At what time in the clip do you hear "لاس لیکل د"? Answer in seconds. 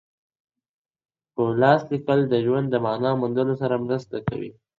1.61-2.33